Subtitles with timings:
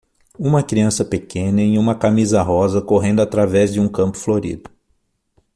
[0.39, 4.67] uma criança pequena em uma camisa rosa correndo através de um campo florido.